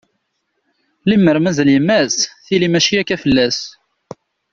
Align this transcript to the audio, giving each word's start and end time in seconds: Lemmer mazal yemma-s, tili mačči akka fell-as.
Lemmer 1.09 1.37
mazal 1.43 1.69
yemma-s, 1.73 2.15
tili 2.45 2.67
mačči 2.71 2.95
akka 3.01 3.17
fell-as. 3.23 3.59